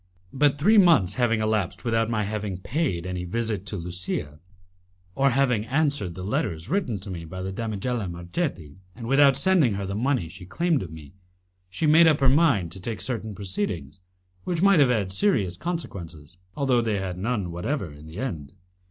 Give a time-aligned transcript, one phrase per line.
[0.33, 4.39] But three months having elapsed without my having paid any visit to Lusia,
[5.13, 9.75] or having answered the letters written to me by the damigella Marchetti, and without sending
[9.75, 11.13] her the money she claimed of me,
[11.69, 13.99] she made up her mind to take certain proceedings
[14.43, 18.53] which might have had serious consequences, although they had none whatever in the end.